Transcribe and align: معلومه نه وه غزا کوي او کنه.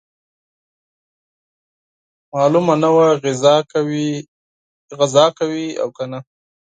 معلومه 2.33 2.75
نه 2.83 2.89
وه 2.95 3.07
غزا 4.99 5.25
کوي 5.39 5.67
او 5.81 5.89
کنه. 5.97 6.19